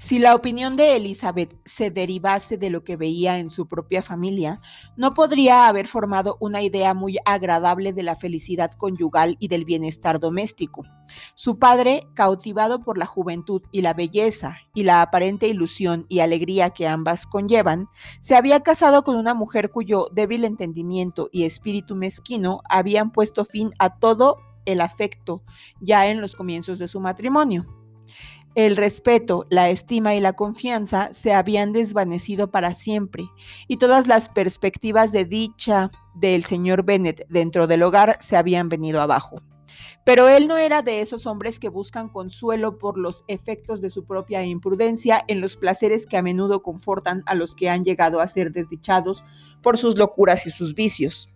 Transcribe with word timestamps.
Si 0.00 0.20
la 0.20 0.36
opinión 0.36 0.76
de 0.76 0.94
Elizabeth 0.94 1.58
se 1.64 1.90
derivase 1.90 2.56
de 2.56 2.70
lo 2.70 2.84
que 2.84 2.96
veía 2.96 3.38
en 3.38 3.50
su 3.50 3.66
propia 3.66 4.00
familia, 4.00 4.60
no 4.96 5.12
podría 5.12 5.66
haber 5.66 5.88
formado 5.88 6.36
una 6.38 6.62
idea 6.62 6.94
muy 6.94 7.18
agradable 7.24 7.92
de 7.92 8.04
la 8.04 8.14
felicidad 8.14 8.70
conyugal 8.70 9.36
y 9.40 9.48
del 9.48 9.64
bienestar 9.64 10.20
doméstico. 10.20 10.84
Su 11.34 11.58
padre, 11.58 12.06
cautivado 12.14 12.84
por 12.84 12.96
la 12.96 13.06
juventud 13.06 13.62
y 13.72 13.82
la 13.82 13.92
belleza 13.92 14.58
y 14.72 14.84
la 14.84 15.02
aparente 15.02 15.48
ilusión 15.48 16.06
y 16.08 16.20
alegría 16.20 16.70
que 16.70 16.86
ambas 16.86 17.26
conllevan, 17.26 17.88
se 18.20 18.36
había 18.36 18.60
casado 18.60 19.02
con 19.02 19.16
una 19.16 19.34
mujer 19.34 19.72
cuyo 19.72 20.10
débil 20.12 20.44
entendimiento 20.44 21.28
y 21.32 21.42
espíritu 21.42 21.96
mezquino 21.96 22.60
habían 22.68 23.10
puesto 23.10 23.44
fin 23.44 23.72
a 23.80 23.98
todo 23.98 24.36
el 24.64 24.80
afecto 24.80 25.42
ya 25.80 26.06
en 26.06 26.20
los 26.20 26.36
comienzos 26.36 26.78
de 26.78 26.86
su 26.86 27.00
matrimonio. 27.00 27.77
El 28.58 28.76
respeto, 28.76 29.46
la 29.50 29.70
estima 29.70 30.16
y 30.16 30.20
la 30.20 30.32
confianza 30.32 31.10
se 31.12 31.32
habían 31.32 31.72
desvanecido 31.72 32.50
para 32.50 32.74
siempre, 32.74 33.30
y 33.68 33.76
todas 33.76 34.08
las 34.08 34.28
perspectivas 34.28 35.12
de 35.12 35.24
dicha 35.24 35.92
del 36.16 36.44
señor 36.44 36.82
Bennet 36.82 37.24
dentro 37.28 37.68
del 37.68 37.84
hogar 37.84 38.16
se 38.18 38.36
habían 38.36 38.68
venido 38.68 39.00
abajo. 39.00 39.40
Pero 40.04 40.28
él 40.28 40.48
no 40.48 40.56
era 40.56 40.82
de 40.82 41.02
esos 41.02 41.24
hombres 41.24 41.60
que 41.60 41.68
buscan 41.68 42.08
consuelo 42.08 42.78
por 42.78 42.98
los 42.98 43.22
efectos 43.28 43.80
de 43.80 43.90
su 43.90 44.04
propia 44.04 44.44
imprudencia 44.44 45.22
en 45.28 45.40
los 45.40 45.56
placeres 45.56 46.04
que 46.04 46.16
a 46.16 46.22
menudo 46.22 46.60
confortan 46.60 47.22
a 47.26 47.36
los 47.36 47.54
que 47.54 47.70
han 47.70 47.84
llegado 47.84 48.18
a 48.18 48.26
ser 48.26 48.50
desdichados 48.50 49.24
por 49.62 49.78
sus 49.78 49.96
locuras 49.96 50.48
y 50.48 50.50
sus 50.50 50.74
vicios. 50.74 51.28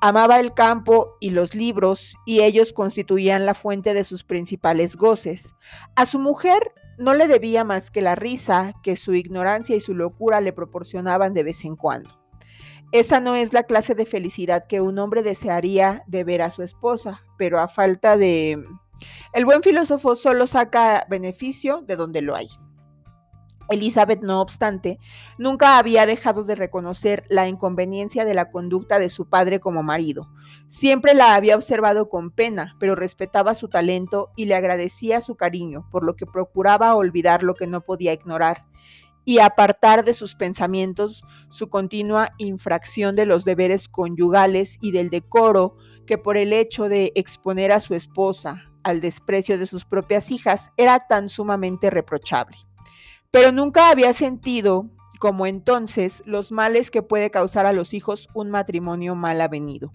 Amaba 0.00 0.40
el 0.40 0.54
campo 0.54 1.16
y 1.20 1.30
los 1.30 1.54
libros, 1.54 2.16
y 2.26 2.40
ellos 2.40 2.72
constituían 2.72 3.46
la 3.46 3.54
fuente 3.54 3.94
de 3.94 4.04
sus 4.04 4.24
principales 4.24 4.96
goces. 4.96 5.54
A 5.94 6.06
su 6.06 6.18
mujer 6.18 6.72
no 6.98 7.14
le 7.14 7.28
debía 7.28 7.64
más 7.64 7.90
que 7.90 8.02
la 8.02 8.14
risa 8.14 8.74
que 8.82 8.96
su 8.96 9.14
ignorancia 9.14 9.76
y 9.76 9.80
su 9.80 9.94
locura 9.94 10.40
le 10.40 10.52
proporcionaban 10.52 11.34
de 11.34 11.44
vez 11.44 11.64
en 11.64 11.76
cuando. 11.76 12.10
Esa 12.92 13.20
no 13.20 13.36
es 13.36 13.52
la 13.52 13.62
clase 13.62 13.94
de 13.94 14.04
felicidad 14.04 14.66
que 14.66 14.82
un 14.82 14.98
hombre 14.98 15.22
desearía 15.22 16.02
de 16.06 16.24
ver 16.24 16.42
a 16.42 16.50
su 16.50 16.62
esposa, 16.62 17.22
pero 17.38 17.58
a 17.58 17.68
falta 17.68 18.16
de... 18.16 18.62
El 19.32 19.44
buen 19.46 19.62
filósofo 19.62 20.14
solo 20.14 20.46
saca 20.46 21.06
beneficio 21.08 21.80
de 21.80 21.96
donde 21.96 22.20
lo 22.20 22.36
hay. 22.36 22.48
Elizabeth, 23.72 24.22
no 24.22 24.40
obstante, 24.40 24.98
nunca 25.38 25.78
había 25.78 26.06
dejado 26.06 26.44
de 26.44 26.54
reconocer 26.54 27.24
la 27.28 27.48
inconveniencia 27.48 28.24
de 28.24 28.34
la 28.34 28.50
conducta 28.50 28.98
de 28.98 29.08
su 29.08 29.28
padre 29.28 29.60
como 29.60 29.82
marido. 29.82 30.28
Siempre 30.68 31.14
la 31.14 31.34
había 31.34 31.56
observado 31.56 32.08
con 32.08 32.30
pena, 32.30 32.76
pero 32.78 32.94
respetaba 32.94 33.54
su 33.54 33.68
talento 33.68 34.30
y 34.36 34.46
le 34.46 34.54
agradecía 34.54 35.20
su 35.20 35.36
cariño, 35.36 35.86
por 35.90 36.04
lo 36.04 36.16
que 36.16 36.26
procuraba 36.26 36.94
olvidar 36.94 37.42
lo 37.42 37.54
que 37.54 37.66
no 37.66 37.82
podía 37.82 38.12
ignorar 38.12 38.64
y 39.24 39.38
apartar 39.38 40.04
de 40.04 40.14
sus 40.14 40.34
pensamientos 40.34 41.24
su 41.50 41.68
continua 41.68 42.32
infracción 42.38 43.14
de 43.14 43.26
los 43.26 43.44
deberes 43.44 43.88
conyugales 43.88 44.78
y 44.80 44.92
del 44.92 45.10
decoro 45.10 45.76
que 46.06 46.18
por 46.18 46.36
el 46.36 46.52
hecho 46.52 46.88
de 46.88 47.12
exponer 47.14 47.72
a 47.72 47.80
su 47.80 47.94
esposa 47.94 48.64
al 48.82 49.00
desprecio 49.00 49.58
de 49.58 49.66
sus 49.66 49.84
propias 49.84 50.30
hijas 50.30 50.70
era 50.76 51.06
tan 51.06 51.28
sumamente 51.28 51.88
reprochable 51.90 52.56
pero 53.32 53.50
nunca 53.50 53.88
había 53.88 54.12
sentido, 54.12 54.90
como 55.18 55.46
entonces, 55.46 56.22
los 56.26 56.52
males 56.52 56.90
que 56.90 57.02
puede 57.02 57.30
causar 57.30 57.64
a 57.64 57.72
los 57.72 57.94
hijos 57.94 58.28
un 58.34 58.50
matrimonio 58.50 59.14
mal 59.14 59.40
avenido. 59.40 59.90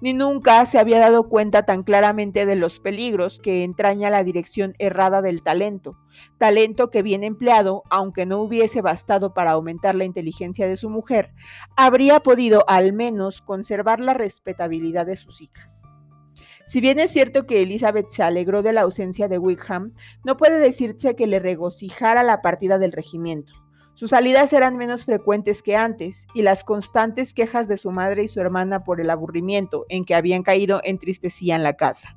Ni 0.00 0.14
nunca 0.14 0.64
se 0.64 0.78
había 0.78 1.00
dado 1.00 1.28
cuenta 1.28 1.64
tan 1.64 1.82
claramente 1.82 2.46
de 2.46 2.54
los 2.54 2.78
peligros 2.78 3.40
que 3.42 3.64
entraña 3.64 4.08
la 4.08 4.22
dirección 4.22 4.74
errada 4.78 5.20
del 5.20 5.42
talento, 5.42 5.98
talento 6.38 6.90
que 6.90 7.02
bien 7.02 7.24
empleado, 7.24 7.82
aunque 7.90 8.24
no 8.24 8.38
hubiese 8.38 8.82
bastado 8.82 9.34
para 9.34 9.50
aumentar 9.50 9.96
la 9.96 10.04
inteligencia 10.04 10.68
de 10.68 10.76
su 10.76 10.88
mujer, 10.88 11.32
habría 11.76 12.20
podido 12.20 12.64
al 12.68 12.92
menos 12.92 13.42
conservar 13.42 13.98
la 13.98 14.14
respetabilidad 14.14 15.06
de 15.06 15.16
sus 15.16 15.42
hijas. 15.42 15.79
Si 16.70 16.80
bien 16.80 17.00
es 17.00 17.10
cierto 17.10 17.48
que 17.48 17.62
Elizabeth 17.62 18.10
se 18.10 18.22
alegró 18.22 18.62
de 18.62 18.72
la 18.72 18.82
ausencia 18.82 19.26
de 19.26 19.38
Wickham, 19.38 19.92
no 20.22 20.36
puede 20.36 20.60
decirse 20.60 21.16
que 21.16 21.26
le 21.26 21.40
regocijara 21.40 22.22
la 22.22 22.42
partida 22.42 22.78
del 22.78 22.92
regimiento. 22.92 23.52
Sus 23.94 24.10
salidas 24.10 24.52
eran 24.52 24.76
menos 24.76 25.04
frecuentes 25.04 25.64
que 25.64 25.76
antes, 25.76 26.28
y 26.32 26.42
las 26.42 26.62
constantes 26.62 27.34
quejas 27.34 27.66
de 27.66 27.76
su 27.76 27.90
madre 27.90 28.22
y 28.22 28.28
su 28.28 28.38
hermana 28.38 28.84
por 28.84 29.00
el 29.00 29.10
aburrimiento 29.10 29.84
en 29.88 30.04
que 30.04 30.14
habían 30.14 30.44
caído 30.44 30.80
entristecían 30.84 31.64
la 31.64 31.72
casa. 31.72 32.16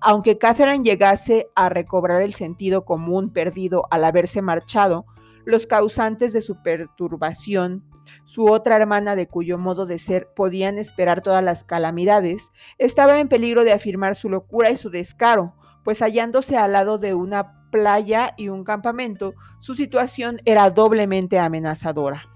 Aunque 0.00 0.36
Catherine 0.36 0.82
llegase 0.82 1.46
a 1.54 1.68
recobrar 1.68 2.22
el 2.22 2.34
sentido 2.34 2.84
común 2.84 3.32
perdido 3.32 3.84
al 3.92 4.04
haberse 4.04 4.42
marchado, 4.42 5.06
los 5.44 5.66
causantes 5.66 6.32
de 6.32 6.42
su 6.42 6.62
perturbación 6.62 7.84
su 8.24 8.46
otra 8.46 8.76
hermana, 8.76 9.16
de 9.16 9.28
cuyo 9.28 9.58
modo 9.58 9.86
de 9.86 9.98
ser 9.98 10.28
podían 10.34 10.78
esperar 10.78 11.22
todas 11.22 11.42
las 11.42 11.64
calamidades, 11.64 12.50
estaba 12.78 13.20
en 13.20 13.28
peligro 13.28 13.64
de 13.64 13.72
afirmar 13.72 14.16
su 14.16 14.28
locura 14.28 14.70
y 14.70 14.76
su 14.76 14.90
descaro, 14.90 15.54
pues 15.84 16.00
hallándose 16.00 16.56
al 16.56 16.72
lado 16.72 16.98
de 16.98 17.14
una 17.14 17.70
playa 17.70 18.34
y 18.36 18.48
un 18.48 18.64
campamento, 18.64 19.34
su 19.60 19.74
situación 19.74 20.40
era 20.44 20.70
doblemente 20.70 21.38
amenazadora. 21.38 22.28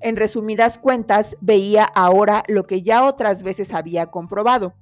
En 0.00 0.16
resumidas 0.16 0.78
cuentas, 0.78 1.36
veía 1.40 1.84
ahora 1.84 2.44
lo 2.46 2.66
que 2.66 2.82
ya 2.82 3.04
otras 3.04 3.42
veces 3.42 3.74
había 3.74 4.06
comprobado, 4.06 4.74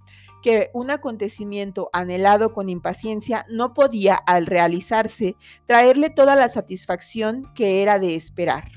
que 0.42 0.70
un 0.72 0.90
acontecimiento 0.90 1.90
anhelado 1.92 2.52
con 2.52 2.68
impaciencia 2.68 3.44
no 3.48 3.74
podía, 3.74 4.14
al 4.14 4.46
realizarse, 4.46 5.36
traerle 5.66 6.10
toda 6.10 6.36
la 6.36 6.48
satisfacción 6.48 7.52
que 7.54 7.82
era 7.82 7.98
de 7.98 8.14
esperar. 8.14 8.76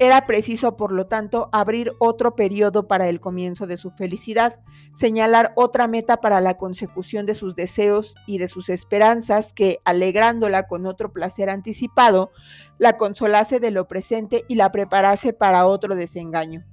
Era 0.00 0.26
preciso, 0.26 0.76
por 0.76 0.92
lo 0.92 1.06
tanto, 1.08 1.48
abrir 1.50 1.92
otro 1.98 2.36
periodo 2.36 2.86
para 2.86 3.08
el 3.08 3.18
comienzo 3.18 3.66
de 3.66 3.76
su 3.76 3.90
felicidad, 3.90 4.60
señalar 4.94 5.52
otra 5.56 5.88
meta 5.88 6.18
para 6.18 6.40
la 6.40 6.56
consecución 6.56 7.26
de 7.26 7.34
sus 7.34 7.56
deseos 7.56 8.14
y 8.24 8.38
de 8.38 8.48
sus 8.48 8.68
esperanzas 8.68 9.52
que, 9.52 9.80
alegrándola 9.84 10.68
con 10.68 10.86
otro 10.86 11.12
placer 11.12 11.50
anticipado, 11.50 12.30
la 12.78 12.96
consolase 12.96 13.58
de 13.58 13.72
lo 13.72 13.88
presente 13.88 14.44
y 14.46 14.54
la 14.54 14.70
preparase 14.70 15.32
para 15.32 15.66
otro 15.66 15.96
desengaño. 15.96 16.64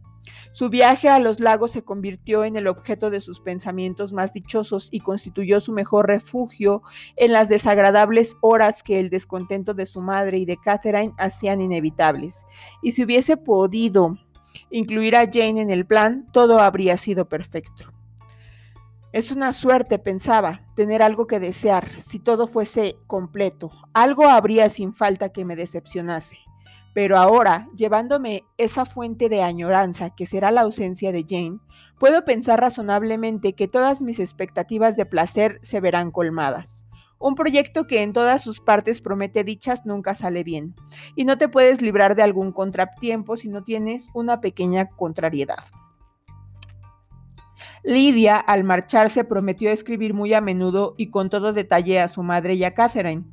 Su 0.55 0.69
viaje 0.69 1.09
a 1.09 1.19
los 1.19 1.41
lagos 1.41 1.71
se 1.71 1.83
convirtió 1.83 2.45
en 2.45 2.55
el 2.55 2.67
objeto 2.67 3.09
de 3.09 3.19
sus 3.19 3.41
pensamientos 3.41 4.13
más 4.13 4.31
dichosos 4.31 4.88
y 4.89 5.01
constituyó 5.01 5.59
su 5.59 5.73
mejor 5.73 6.07
refugio 6.07 6.81
en 7.17 7.33
las 7.33 7.49
desagradables 7.49 8.38
horas 8.39 8.81
que 8.81 9.01
el 9.01 9.09
descontento 9.09 9.73
de 9.73 9.85
su 9.85 9.99
madre 9.99 10.38
y 10.38 10.45
de 10.45 10.55
Catherine 10.55 11.13
hacían 11.17 11.59
inevitables. 11.59 12.41
Y 12.81 12.93
si 12.93 13.03
hubiese 13.03 13.35
podido 13.35 14.17
incluir 14.69 15.17
a 15.17 15.29
Jane 15.29 15.59
en 15.59 15.71
el 15.71 15.85
plan, 15.85 16.25
todo 16.31 16.59
habría 16.59 16.95
sido 16.95 17.27
perfecto. 17.27 17.91
Es 19.11 19.31
una 19.31 19.51
suerte, 19.51 19.99
pensaba, 19.99 20.61
tener 20.73 21.03
algo 21.03 21.27
que 21.27 21.41
desear, 21.41 22.01
si 22.01 22.17
todo 22.17 22.47
fuese 22.47 22.95
completo. 23.07 23.72
Algo 23.93 24.29
habría 24.29 24.69
sin 24.69 24.93
falta 24.93 25.33
que 25.33 25.43
me 25.43 25.57
decepcionase. 25.57 26.44
Pero 26.95 27.17
ahora, 27.17 27.67
llevándome 27.75 28.45
esa 28.57 28.85
fuente 28.85 29.28
de 29.28 29.44
añoranza 29.44 30.11
que 30.16 30.25
será 30.25 30.50
la 30.50 30.61
ausencia 30.61 31.11
de 31.11 31.25
Jane, 31.28 31.59
puedo 32.00 32.23
pensar 32.23 32.61
razonablemente 32.61 33.51
que 33.51 33.67
todas 33.67 34.01
mis 34.01 34.17
expectativas 34.17 34.95
de 34.95 35.05
placer 35.05 35.59
se 35.61 35.81
verán 35.81 36.09
colmadas. 36.09 36.85
Un 37.19 37.35
proyecto 37.35 37.85
que 37.85 38.01
en 38.01 38.13
todas 38.13 38.41
sus 38.41 38.61
partes 38.61 39.01
promete 39.01 39.44
dichas 39.44 39.85
nunca 39.85 40.16
sale 40.16 40.45
bien, 40.45 40.73
y 41.17 41.25
no 41.25 41.38
te 41.38 41.50
puedes 41.50 41.81
librar 41.81 42.16
de 42.16 42.23
algún 42.23 42.53
contratiempo 42.53 43.35
si 43.35 43.50
no 43.50 43.61
tienes 43.66 44.07
una 44.13 44.39
pequeña 44.39 44.85
contrariedad. 44.85 45.66
Lidia, 47.85 48.38
al 48.38 48.63
marcharse, 48.63 49.23
prometió 49.23 49.70
escribir 49.70 50.16
muy 50.16 50.34
a 50.34 50.41
menudo 50.41 50.96
y 50.97 51.11
con 51.11 51.29
todo 51.29 51.53
detalle 51.53 51.99
a 51.99 52.08
su 52.08 52.23
madre 52.23 52.55
y 52.55 52.64
a 52.64 52.73
Catherine, 52.73 53.26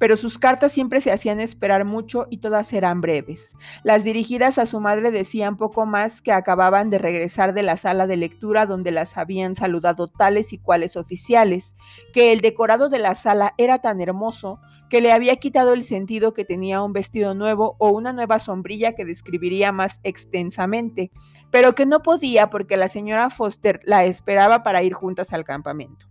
pero 0.00 0.16
sus 0.16 0.36
cartas 0.36 0.72
siempre 0.72 1.00
se 1.00 1.12
hacían 1.12 1.40
esperar 1.40 1.84
mucho 1.84 2.26
y 2.28 2.38
todas 2.38 2.72
eran 2.72 3.00
breves. 3.00 3.54
Las 3.84 4.02
dirigidas 4.02 4.58
a 4.58 4.66
su 4.66 4.80
madre 4.80 5.12
decían 5.12 5.56
poco 5.56 5.86
más 5.86 6.22
que 6.22 6.32
acababan 6.32 6.90
de 6.90 6.98
regresar 6.98 7.54
de 7.54 7.62
la 7.62 7.76
sala 7.76 8.08
de 8.08 8.16
lectura 8.16 8.66
donde 8.66 8.90
las 8.90 9.16
habían 9.16 9.54
saludado 9.54 10.08
tales 10.08 10.52
y 10.52 10.58
cuales 10.58 10.96
oficiales, 10.96 11.72
que 12.12 12.32
el 12.32 12.40
decorado 12.40 12.88
de 12.88 12.98
la 12.98 13.14
sala 13.14 13.54
era 13.58 13.78
tan 13.78 14.00
hermoso 14.00 14.58
que 14.90 15.00
le 15.00 15.12
había 15.12 15.36
quitado 15.36 15.72
el 15.72 15.84
sentido 15.84 16.34
que 16.34 16.44
tenía 16.44 16.82
un 16.82 16.92
vestido 16.92 17.32
nuevo 17.32 17.76
o 17.78 17.90
una 17.90 18.12
nueva 18.12 18.40
sombrilla 18.40 18.94
que 18.94 19.04
describiría 19.04 19.70
más 19.70 20.00
extensamente, 20.02 21.12
pero 21.50 21.76
que 21.76 21.86
no 21.86 22.02
podía 22.02 22.50
porque 22.50 22.76
la 22.76 22.88
señora 22.88 23.30
Foster 23.30 23.80
la 23.84 24.04
esperaba 24.04 24.64
para 24.64 24.82
ir 24.82 24.92
juntas 24.92 25.32
al 25.32 25.44
campamento. 25.44 26.06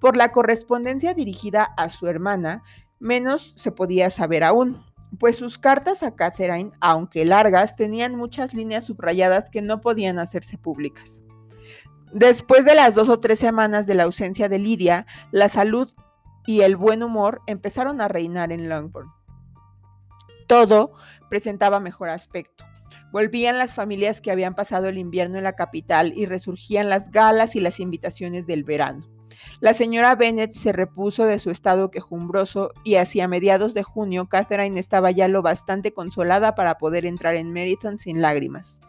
Por 0.00 0.16
la 0.16 0.30
correspondencia 0.30 1.12
dirigida 1.12 1.64
a 1.76 1.90
su 1.90 2.06
hermana, 2.06 2.62
menos 3.00 3.54
se 3.56 3.72
podía 3.72 4.10
saber 4.10 4.44
aún, 4.44 4.80
pues 5.18 5.36
sus 5.36 5.58
cartas 5.58 6.04
a 6.04 6.14
Catherine, 6.14 6.70
aunque 6.80 7.24
largas, 7.24 7.74
tenían 7.74 8.14
muchas 8.14 8.54
líneas 8.54 8.84
subrayadas 8.84 9.50
que 9.50 9.60
no 9.60 9.80
podían 9.80 10.20
hacerse 10.20 10.56
públicas. 10.56 11.04
Después 12.12 12.64
de 12.64 12.76
las 12.76 12.94
dos 12.94 13.08
o 13.08 13.18
tres 13.18 13.40
semanas 13.40 13.86
de 13.86 13.94
la 13.94 14.04
ausencia 14.04 14.48
de 14.48 14.58
Lidia, 14.60 15.04
la 15.32 15.48
salud 15.48 15.90
y 16.48 16.62
el 16.62 16.76
buen 16.76 17.02
humor 17.02 17.42
empezaron 17.46 18.00
a 18.00 18.08
reinar 18.08 18.52
en 18.52 18.70
Longbourn. 18.70 19.12
Todo 20.46 20.94
presentaba 21.28 21.78
mejor 21.78 22.08
aspecto. 22.08 22.64
Volvían 23.12 23.58
las 23.58 23.74
familias 23.74 24.22
que 24.22 24.30
habían 24.30 24.54
pasado 24.54 24.88
el 24.88 24.96
invierno 24.96 25.36
en 25.36 25.44
la 25.44 25.52
capital 25.52 26.14
y 26.16 26.24
resurgían 26.24 26.88
las 26.88 27.10
galas 27.10 27.54
y 27.54 27.60
las 27.60 27.80
invitaciones 27.80 28.46
del 28.46 28.64
verano. 28.64 29.06
La 29.60 29.74
señora 29.74 30.14
Bennet 30.14 30.52
se 30.52 30.70
repuso 30.70 31.24
de 31.24 31.40
su 31.40 31.50
estado 31.50 31.90
quejumbroso 31.90 32.70
y 32.84 32.94
hacia 32.94 33.26
mediados 33.26 33.74
de 33.74 33.82
junio 33.82 34.28
Catherine 34.28 34.78
estaba 34.78 35.10
ya 35.10 35.26
lo 35.26 35.42
bastante 35.42 35.92
consolada 35.92 36.54
para 36.54 36.78
poder 36.78 37.04
entrar 37.04 37.34
en 37.34 37.52
Meryton 37.52 37.98
sin 37.98 38.22
lágrimas. 38.22 38.80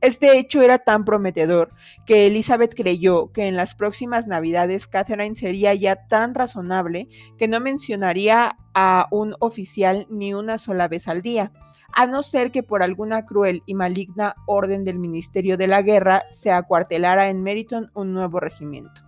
Este 0.00 0.36
hecho 0.36 0.62
era 0.62 0.80
tan 0.80 1.04
prometedor 1.04 1.70
que 2.06 2.26
Elizabeth 2.26 2.74
creyó 2.74 3.30
que 3.30 3.46
en 3.46 3.54
las 3.54 3.76
próximas 3.76 4.26
navidades 4.26 4.88
Catherine 4.88 5.36
sería 5.36 5.74
ya 5.74 5.94
tan 6.08 6.34
razonable 6.34 7.08
que 7.38 7.46
no 7.46 7.60
mencionaría 7.60 8.56
a 8.74 9.06
un 9.12 9.36
oficial 9.38 10.08
ni 10.10 10.34
una 10.34 10.58
sola 10.58 10.88
vez 10.88 11.06
al 11.06 11.22
día 11.22 11.52
a 11.92 12.04
no 12.06 12.24
ser 12.24 12.50
que 12.50 12.64
por 12.64 12.82
alguna 12.82 13.24
cruel 13.24 13.62
y 13.64 13.74
maligna 13.74 14.34
orden 14.46 14.84
del 14.84 14.98
Ministerio 14.98 15.56
de 15.56 15.68
la 15.68 15.82
Guerra 15.82 16.24
se 16.32 16.50
acuartelara 16.50 17.30
en 17.30 17.44
Meryton 17.44 17.90
un 17.94 18.12
nuevo 18.12 18.40
regimiento. 18.40 19.05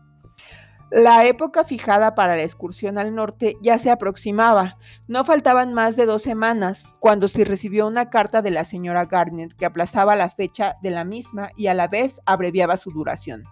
La 0.91 1.27
época 1.27 1.65
fijada 1.65 2.15
para 2.15 2.35
la 2.35 2.45
excursión 2.45 2.97
al 2.97 3.15
norte 3.15 3.59
ya 3.61 3.79
se 3.79 3.91
aproximaba. 3.91 4.79
No 5.07 5.23
faltaban 5.27 5.75
más 5.75 5.97
de 5.97 6.07
dos 6.07 6.23
semanas 6.23 6.87
cuando 6.99 7.29
se 7.29 7.45
recibió 7.45 7.87
una 7.87 8.09
carta 8.09 8.41
de 8.41 8.51
la 8.51 8.65
señora 8.65 9.05
Garnet 9.05 9.55
que 9.55 9.67
aplazaba 9.67 10.17
la 10.17 10.31
fecha 10.31 10.77
de 10.83 10.91
la 10.91 11.05
misma 11.05 11.51
y 11.59 11.67
a 11.67 11.75
la 11.75 11.89
vez 11.89 12.23
abreviaba 12.25 12.79
su 12.79 12.91
duración. 12.91 13.45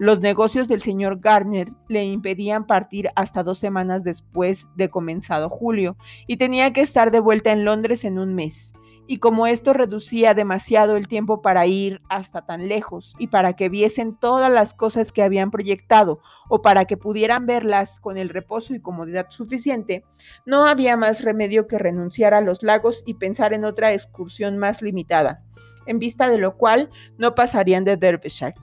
Los 0.00 0.20
negocios 0.20 0.66
del 0.66 0.82
señor 0.82 1.20
Garner 1.20 1.68
le 1.86 2.02
impedían 2.02 2.66
partir 2.66 3.10
hasta 3.14 3.44
dos 3.44 3.60
semanas 3.60 4.02
después 4.02 4.66
de 4.74 4.90
comenzado 4.90 5.48
julio 5.48 5.96
y 6.26 6.36
tenía 6.36 6.72
que 6.72 6.80
estar 6.80 7.12
de 7.12 7.20
vuelta 7.20 7.52
en 7.52 7.64
Londres 7.64 8.04
en 8.04 8.18
un 8.18 8.34
mes 8.34 8.72
y 9.12 9.18
como 9.18 9.46
esto 9.46 9.74
reducía 9.74 10.32
demasiado 10.32 10.96
el 10.96 11.06
tiempo 11.06 11.42
para 11.42 11.66
ir 11.66 12.00
hasta 12.08 12.46
tan 12.46 12.66
lejos 12.66 13.14
y 13.18 13.26
para 13.26 13.52
que 13.52 13.68
viesen 13.68 14.16
todas 14.16 14.50
las 14.50 14.72
cosas 14.72 15.12
que 15.12 15.22
habían 15.22 15.50
proyectado 15.50 16.22
o 16.48 16.62
para 16.62 16.86
que 16.86 16.96
pudieran 16.96 17.44
verlas 17.44 18.00
con 18.00 18.16
el 18.16 18.30
reposo 18.30 18.74
y 18.74 18.80
comodidad 18.80 19.26
suficiente, 19.28 20.02
no 20.46 20.64
había 20.64 20.96
más 20.96 21.20
remedio 21.20 21.66
que 21.66 21.76
renunciar 21.76 22.32
a 22.32 22.40
los 22.40 22.62
lagos 22.62 23.02
y 23.04 23.12
pensar 23.12 23.52
en 23.52 23.66
otra 23.66 23.92
excursión 23.92 24.56
más 24.56 24.80
limitada, 24.80 25.42
en 25.84 25.98
vista 25.98 26.30
de 26.30 26.38
lo 26.38 26.56
cual 26.56 26.88
no 27.18 27.34
pasarían 27.34 27.84
de 27.84 27.98
Derbyshire. 27.98 28.54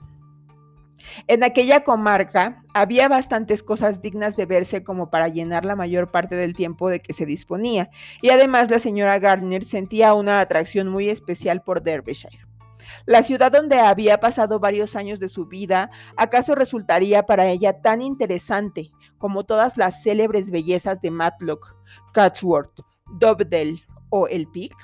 En 1.26 1.42
aquella 1.44 1.84
comarca 1.84 2.62
había 2.74 3.08
bastantes 3.08 3.62
cosas 3.62 4.00
dignas 4.00 4.36
de 4.36 4.46
verse 4.46 4.82
como 4.84 5.10
para 5.10 5.28
llenar 5.28 5.64
la 5.64 5.76
mayor 5.76 6.10
parte 6.10 6.36
del 6.36 6.54
tiempo 6.54 6.88
de 6.88 7.00
que 7.00 7.12
se 7.12 7.26
disponía, 7.26 7.90
y 8.22 8.30
además 8.30 8.70
la 8.70 8.78
señora 8.78 9.18
Gardner 9.18 9.64
sentía 9.64 10.14
una 10.14 10.40
atracción 10.40 10.88
muy 10.88 11.08
especial 11.08 11.62
por 11.62 11.82
Derbyshire. 11.82 12.38
La 13.06 13.22
ciudad 13.22 13.52
donde 13.52 13.78
había 13.78 14.20
pasado 14.20 14.58
varios 14.58 14.94
años 14.94 15.20
de 15.20 15.28
su 15.28 15.46
vida, 15.46 15.90
¿acaso 16.16 16.54
resultaría 16.54 17.24
para 17.24 17.46
ella 17.46 17.80
tan 17.80 18.02
interesante 18.02 18.90
como 19.18 19.44
todas 19.44 19.76
las 19.76 20.02
célebres 20.02 20.50
bellezas 20.50 21.00
de 21.00 21.10
Matlock, 21.10 21.74
Catsworth, 22.12 22.80
Dovedale 23.18 23.82
o 24.10 24.28
El 24.28 24.46
Peak? 24.48 24.74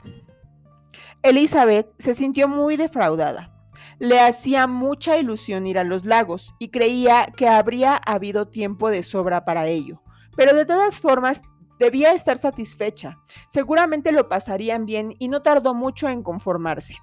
Elizabeth 1.23 1.89
se 1.99 2.15
sintió 2.15 2.49
muy 2.49 2.77
defraudada. 2.77 3.56
Le 3.99 4.21
hacía 4.21 4.67
mucha 4.67 5.17
ilusión 5.17 5.67
ir 5.67 5.79
a 5.79 5.85
los 5.85 6.05
lagos 6.05 6.55
y 6.59 6.69
creía 6.69 7.33
que 7.37 7.49
habría 7.49 7.97
habido 7.97 8.49
tiempo 8.49 8.91
de 8.91 9.03
sobra 9.03 9.45
para 9.45 9.67
ello. 9.67 10.03
Pero 10.37 10.55
de 10.55 10.67
todas 10.67 11.01
formas, 11.01 11.41
debía 11.79 12.13
estar 12.13 12.39
satisfecha. 12.39 13.19
Seguramente 13.51 14.13
lo 14.13 14.29
pasarían 14.29 14.87
bien 14.87 15.15
y 15.19 15.29
no 15.29 15.43
tardó 15.43 15.75
mucho 15.75 16.09
en 16.09 16.23
conformarse. 16.23 16.97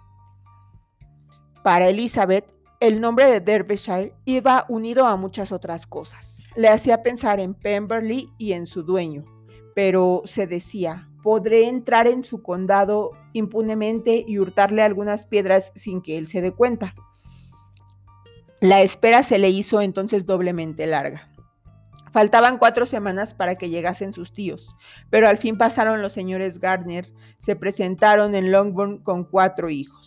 Para 1.63 1.87
Elizabeth, 1.87 2.45
el 2.79 2.99
nombre 2.99 3.25
de 3.25 3.39
Derbyshire 3.39 4.13
iba 4.25 4.65
unido 4.67 5.05
a 5.07 5.15
muchas 5.15 5.51
otras 5.51 5.87
cosas. 5.87 6.35
Le 6.55 6.69
hacía 6.69 7.01
pensar 7.01 7.39
en 7.39 7.53
Pemberley 7.53 8.29
y 8.37 8.53
en 8.53 8.67
su 8.67 8.83
dueño, 8.83 9.23
pero 9.73 10.21
se 10.25 10.45
decía, 10.45 11.07
podré 11.23 11.67
entrar 11.67 12.05
en 12.05 12.23
su 12.23 12.43
condado 12.43 13.11
impunemente 13.31 14.23
y 14.27 14.37
hurtarle 14.37 14.83
algunas 14.83 15.25
piedras 15.25 15.71
sin 15.73 16.01
que 16.01 16.17
él 16.17 16.27
se 16.27 16.41
dé 16.41 16.51
cuenta. 16.51 16.93
La 18.59 18.81
espera 18.81 19.23
se 19.23 19.39
le 19.39 19.49
hizo 19.49 19.81
entonces 19.81 20.25
doblemente 20.25 20.85
larga. 20.85 21.29
Faltaban 22.11 22.59
cuatro 22.59 22.85
semanas 22.85 23.33
para 23.33 23.55
que 23.55 23.69
llegasen 23.69 24.13
sus 24.13 24.33
tíos, 24.33 24.75
pero 25.09 25.27
al 25.27 25.39
fin 25.39 25.57
pasaron 25.57 26.03
los 26.03 26.13
señores 26.13 26.59
Gardner, 26.59 27.11
se 27.43 27.55
presentaron 27.55 28.35
en 28.35 28.51
Longbourn 28.51 28.99
con 28.99 29.23
cuatro 29.23 29.69
hijos. 29.69 30.02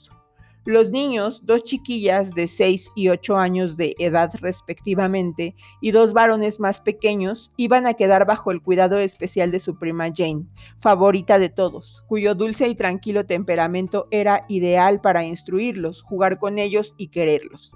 Los 0.66 0.90
niños, 0.90 1.42
dos 1.44 1.62
chiquillas 1.62 2.34
de 2.34 2.48
6 2.48 2.90
y 2.96 3.08
8 3.08 3.36
años 3.36 3.76
de 3.76 3.94
edad 4.00 4.32
respectivamente, 4.40 5.54
y 5.80 5.92
dos 5.92 6.12
varones 6.12 6.58
más 6.58 6.80
pequeños, 6.80 7.52
iban 7.56 7.86
a 7.86 7.94
quedar 7.94 8.26
bajo 8.26 8.50
el 8.50 8.60
cuidado 8.60 8.98
especial 8.98 9.52
de 9.52 9.60
su 9.60 9.78
prima 9.78 10.08
Jane, 10.12 10.44
favorita 10.80 11.38
de 11.38 11.50
todos, 11.50 12.02
cuyo 12.08 12.34
dulce 12.34 12.66
y 12.66 12.74
tranquilo 12.74 13.26
temperamento 13.26 14.08
era 14.10 14.44
ideal 14.48 15.00
para 15.00 15.22
instruirlos, 15.22 16.02
jugar 16.02 16.40
con 16.40 16.58
ellos 16.58 16.94
y 16.96 17.10
quererlos. 17.10 17.70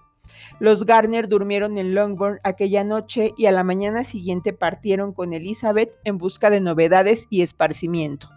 Los 0.59 0.85
Garner 0.85 1.29
durmieron 1.29 1.79
en 1.79 1.95
Longbourn 1.95 2.41
aquella 2.43 2.83
noche 2.83 3.35
y 3.37 3.47
a 3.47 3.53
la 3.53 3.63
mañana 3.63 4.03
siguiente 4.03 4.53
partieron 4.53 5.13
con 5.13 5.33
Elizabeth 5.33 5.93
en 6.03 6.19
busca 6.19 6.51
de 6.51 6.61
novedades 6.61 7.29
y 7.31 7.43
esparcimiento. 7.43 8.29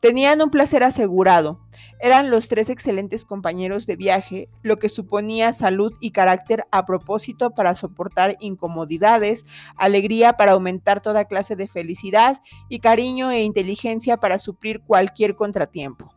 Tenían 0.00 0.42
un 0.42 0.50
placer 0.50 0.82
asegurado, 0.84 1.60
eran 2.00 2.30
los 2.30 2.46
tres 2.46 2.70
excelentes 2.70 3.24
compañeros 3.24 3.86
de 3.86 3.96
viaje, 3.96 4.48
lo 4.62 4.78
que 4.78 4.88
suponía 4.88 5.52
salud 5.52 5.92
y 6.00 6.12
carácter 6.12 6.64
a 6.70 6.86
propósito 6.86 7.50
para 7.50 7.74
soportar 7.74 8.36
incomodidades, 8.38 9.44
alegría 9.76 10.34
para 10.34 10.52
aumentar 10.52 11.00
toda 11.00 11.24
clase 11.24 11.56
de 11.56 11.66
felicidad 11.66 12.40
y 12.68 12.78
cariño 12.78 13.32
e 13.32 13.42
inteligencia 13.42 14.18
para 14.18 14.38
suplir 14.38 14.80
cualquier 14.82 15.34
contratiempo. 15.34 16.14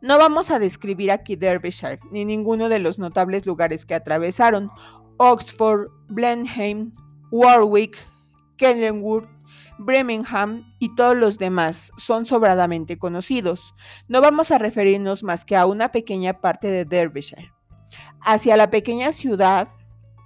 No 0.00 0.18
vamos 0.18 0.50
a 0.50 0.58
describir 0.58 1.10
aquí 1.10 1.36
Derbyshire 1.36 2.00
ni 2.10 2.24
ninguno 2.24 2.68
de 2.68 2.78
los 2.78 2.98
notables 2.98 3.44
lugares 3.44 3.84
que 3.84 3.94
atravesaron, 3.94 4.70
Oxford, 5.18 5.88
Blenheim, 6.08 6.92
Warwick, 7.30 7.98
Kenilworth, 8.56 9.28
Birmingham 9.84 10.74
y 10.78 10.94
todos 10.94 11.16
los 11.16 11.38
demás 11.38 11.92
son 11.96 12.26
sobradamente 12.26 12.98
conocidos. 12.98 13.74
No 14.08 14.20
vamos 14.20 14.50
a 14.50 14.58
referirnos 14.58 15.22
más 15.22 15.44
que 15.44 15.56
a 15.56 15.66
una 15.66 15.92
pequeña 15.92 16.40
parte 16.40 16.68
de 16.68 16.84
Derbyshire. 16.84 17.52
Hacia 18.20 18.56
la 18.56 18.70
pequeña 18.70 19.12
ciudad 19.12 19.68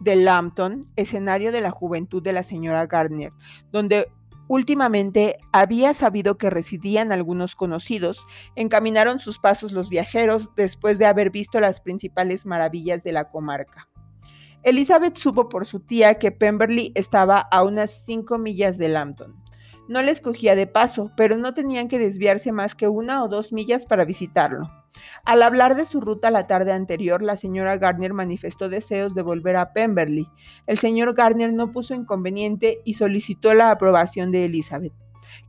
de 0.01 0.17
Lambton, 0.17 0.87
escenario 0.97 1.53
de 1.53 1.61
la 1.61 1.71
juventud 1.71 2.23
de 2.23 2.33
la 2.33 2.43
señora 2.43 2.87
Gardner, 2.87 3.33
donde 3.73 4.09
últimamente 4.49 5.39
había 5.53 5.95
sabido 5.95 6.39
que 6.39 6.51
residían 6.51 7.13
algunos 7.13 7.57
conocidos, 7.57 8.27
encaminaron 8.55 9.19
sus 9.19 9.39
pasos 9.39 9.73
los 9.73 9.89
viajeros 9.89 10.51
después 10.57 10.99
de 10.99 11.07
haber 11.07 11.31
visto 11.31 11.61
las 11.61 11.81
principales 11.81 12.47
maravillas 12.47 13.03
de 13.03 13.13
la 13.13 13.31
comarca. 13.31 13.89
Elizabeth 14.63 15.17
supo 15.17 15.49
por 15.49 15.65
su 15.65 15.81
tía 15.81 16.19
que 16.19 16.33
Pemberley 16.33 16.93
estaba 16.97 17.39
a 17.39 17.63
unas 17.63 18.03
cinco 18.05 18.37
millas 18.37 18.79
de 18.79 18.89
Lambton. 18.89 19.46
No 19.89 20.03
les 20.03 20.21
cogía 20.21 20.57
de 20.57 20.67
paso, 20.67 21.13
pero 21.17 21.37
no 21.37 21.55
tenían 21.55 21.87
que 21.87 21.99
desviarse 21.99 22.51
más 22.51 22.75
que 22.75 22.89
una 22.89 23.23
o 23.23 23.29
dos 23.29 23.53
millas 23.53 23.87
para 23.87 24.05
visitarlo. 24.05 24.69
Al 25.25 25.43
hablar 25.43 25.77
de 25.77 25.87
su 25.87 26.01
ruta 26.01 26.31
la 26.31 26.47
tarde 26.47 26.73
anterior, 26.73 27.23
la 27.23 27.37
señora 27.37 27.77
Gardner 27.77 28.13
manifestó 28.13 28.69
deseos 28.69 29.15
de 29.15 29.23
volver 29.23 29.57
a 29.57 29.73
Pemberley. 29.73 30.27
El 30.67 30.79
señor 30.79 31.15
Gardner 31.15 31.53
no 31.53 31.73
puso 31.73 31.95
inconveniente 31.95 32.81
y 32.85 32.95
solicitó 32.95 33.55
la 33.55 33.71
aprobación 33.71 34.33
de 34.33 34.47
Elizabeth. 34.47 34.93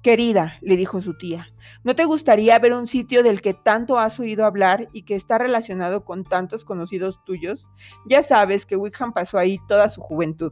Querida, 0.03 0.57
le 0.61 0.77
dijo 0.77 1.01
su 1.01 1.17
tía, 1.17 1.47
¿no 1.83 1.95
te 1.95 2.05
gustaría 2.05 2.59
ver 2.59 2.73
un 2.73 2.87
sitio 2.87 3.23
del 3.23 3.41
que 3.41 3.53
tanto 3.53 3.97
has 3.97 4.19
oído 4.19 4.45
hablar 4.45 4.87
y 4.93 5.03
que 5.03 5.15
está 5.15 5.37
relacionado 5.37 6.05
con 6.05 6.23
tantos 6.23 6.63
conocidos 6.63 7.23
tuyos? 7.25 7.67
Ya 8.05 8.23
sabes 8.23 8.65
que 8.65 8.75
Wickham 8.75 9.13
pasó 9.13 9.37
ahí 9.37 9.59
toda 9.67 9.89
su 9.89 10.01
juventud. 10.01 10.51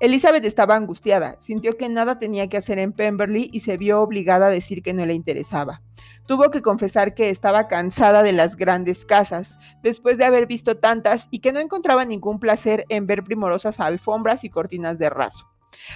Elizabeth 0.00 0.44
estaba 0.44 0.76
angustiada, 0.76 1.36
sintió 1.40 1.76
que 1.76 1.88
nada 1.88 2.18
tenía 2.18 2.48
que 2.48 2.56
hacer 2.56 2.78
en 2.78 2.92
Pemberley 2.92 3.50
y 3.52 3.60
se 3.60 3.76
vio 3.76 4.00
obligada 4.00 4.46
a 4.46 4.50
decir 4.50 4.82
que 4.82 4.94
no 4.94 5.04
le 5.06 5.14
interesaba. 5.14 5.82
Tuvo 6.26 6.50
que 6.50 6.60
confesar 6.60 7.14
que 7.14 7.30
estaba 7.30 7.68
cansada 7.68 8.22
de 8.22 8.32
las 8.32 8.56
grandes 8.56 9.06
casas, 9.06 9.58
después 9.82 10.18
de 10.18 10.26
haber 10.26 10.46
visto 10.46 10.76
tantas, 10.76 11.26
y 11.30 11.38
que 11.38 11.52
no 11.52 11.60
encontraba 11.60 12.04
ningún 12.04 12.38
placer 12.38 12.84
en 12.90 13.06
ver 13.06 13.24
primorosas 13.24 13.80
alfombras 13.80 14.44
y 14.44 14.50
cortinas 14.50 14.98
de 14.98 15.08
raso. 15.08 15.48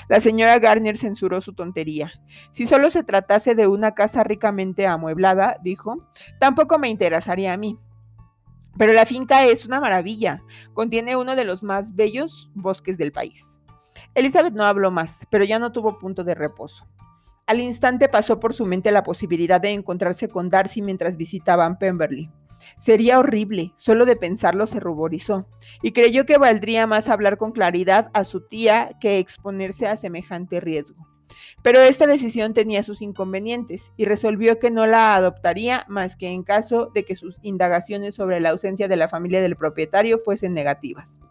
La 0.09 0.21
señora 0.21 0.59
Garner 0.59 0.97
censuró 0.97 1.43
su 1.43 1.53
tontería. 1.53 2.13
Si 2.53 2.67
solo 2.67 2.89
se 2.89 3.05
tratase 3.05 3.55
de 3.55 3.67
una 3.67 3.95
casa 3.95 4.25
ricamente 4.25 4.87
amueblada, 4.87 5.59
dijo, 5.63 6.09
tampoco 6.41 6.79
me 6.79 6.89
interesaría 6.89 7.53
a 7.53 7.59
mí. 7.59 7.79
Pero 8.79 8.95
la 8.95 9.05
finca 9.05 9.45
es 9.45 9.67
una 9.67 9.81
maravilla. 9.81 10.43
Contiene 10.73 11.17
uno 11.17 11.37
de 11.37 11.45
los 11.45 11.63
más 11.63 11.95
bellos 11.95 12.51
bosques 12.55 12.97
del 12.97 13.13
país. 13.13 13.52
Elizabeth 14.15 14.53
no 14.53 14.65
habló 14.65 14.91
más, 14.91 15.27
pero 15.31 15.45
ya 15.45 15.59
no 15.59 15.73
tuvo 15.73 15.99
punto 15.99 16.23
de 16.23 16.35
reposo. 16.35 16.87
Al 17.47 17.61
instante 17.61 18.09
pasó 18.09 18.39
por 18.39 18.53
su 18.53 18.67
mente 18.67 18.93
la 18.93 19.03
posibilidad 19.03 19.61
de 19.61 19.71
encontrarse 19.71 20.29
con 20.29 20.51
Darcy 20.51 20.83
mientras 20.83 21.17
visitaban 21.17 21.79
Pemberley. 21.79 22.31
Sería 22.77 23.19
horrible, 23.19 23.73
solo 23.77 24.05
de 24.05 24.17
pensarlo 24.17 24.67
se 24.67 24.81
ruborizó, 24.81 25.47
y 25.83 25.93
creyó 25.93 26.27
que 26.27 26.39
valdría 26.39 26.87
más 26.87 27.09
hablar 27.09 27.39
con 27.39 27.53
claridad 27.53 28.11
a 28.13 28.25
su 28.25 28.47
tía 28.47 28.93
que 29.01 29.19
exponerse 29.19 29.87
a 29.87 29.97
semejante 29.97 30.61
riesgo. 30.61 31.09
Pero 31.63 31.81
esta 31.81 32.07
decisión 32.07 32.55
tenía 32.55 32.83
sus 32.83 33.03
inconvenientes 33.03 33.93
y 33.97 34.05
resolvió 34.05 34.59
que 34.59 34.71
no 34.71 34.87
la 34.87 35.15
adoptaría 35.15 35.85
más 35.89 36.17
que 36.17 36.29
en 36.29 36.43
caso 36.43 36.91
de 36.95 37.05
que 37.05 37.17
sus 37.17 37.39
indagaciones 37.43 38.15
sobre 38.17 38.41
la 38.41 38.51
ausencia 38.51 38.89
de 38.89 38.97
la 38.97 39.09
familia 39.09 39.41
del 39.41 39.57
propietario 39.57 40.21
fuesen 40.25 40.55
negativas. 40.55 41.22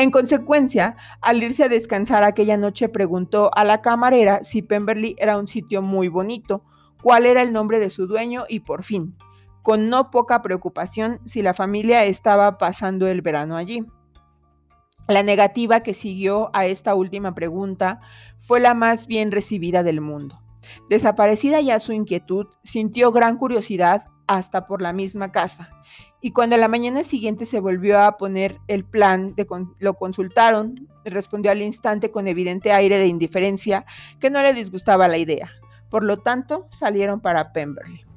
En 0.00 0.10
consecuencia, 0.10 0.96
al 1.20 1.42
irse 1.42 1.64
a 1.64 1.68
descansar 1.68 2.24
aquella 2.24 2.56
noche 2.56 2.88
preguntó 2.88 3.50
a 3.54 3.64
la 3.64 3.82
camarera 3.82 4.42
si 4.44 4.62
Pemberley 4.62 5.14
era 5.18 5.36
un 5.36 5.46
sitio 5.46 5.82
muy 5.82 6.08
bonito, 6.08 6.64
cuál 7.02 7.26
era 7.26 7.42
el 7.42 7.52
nombre 7.52 7.78
de 7.80 7.90
su 7.90 8.06
dueño 8.06 8.46
y 8.48 8.60
por 8.60 8.82
fin, 8.82 9.14
con 9.60 9.90
no 9.90 10.10
poca 10.10 10.40
preocupación, 10.40 11.20
si 11.26 11.42
la 11.42 11.52
familia 11.52 12.06
estaba 12.06 12.56
pasando 12.56 13.08
el 13.08 13.20
verano 13.20 13.58
allí. 13.58 13.84
La 15.06 15.22
negativa 15.22 15.80
que 15.80 15.92
siguió 15.92 16.48
a 16.54 16.64
esta 16.64 16.94
última 16.94 17.34
pregunta 17.34 18.00
fue 18.40 18.58
la 18.58 18.72
más 18.72 19.06
bien 19.06 19.30
recibida 19.30 19.82
del 19.82 20.00
mundo. 20.00 20.40
Desaparecida 20.88 21.60
ya 21.60 21.78
su 21.78 21.92
inquietud, 21.92 22.46
sintió 22.64 23.12
gran 23.12 23.36
curiosidad 23.36 24.04
hasta 24.30 24.66
por 24.68 24.80
la 24.80 24.92
misma 24.92 25.32
casa, 25.32 25.70
y 26.20 26.30
cuando 26.30 26.54
a 26.54 26.58
la 26.58 26.68
mañana 26.68 27.02
siguiente 27.02 27.46
se 27.46 27.58
volvió 27.58 27.98
a 27.98 28.16
poner 28.16 28.58
el 28.68 28.84
plan, 28.84 29.34
de 29.34 29.44
lo 29.80 29.94
consultaron, 29.94 30.88
respondió 31.04 31.50
al 31.50 31.62
instante 31.62 32.12
con 32.12 32.28
evidente 32.28 32.70
aire 32.72 32.98
de 32.98 33.08
indiferencia 33.08 33.84
que 34.20 34.30
no 34.30 34.40
le 34.40 34.52
disgustaba 34.52 35.08
la 35.08 35.18
idea. 35.18 35.50
Por 35.88 36.04
lo 36.04 36.18
tanto, 36.18 36.68
salieron 36.70 37.20
para 37.20 37.52
Pemberley. 37.52 38.09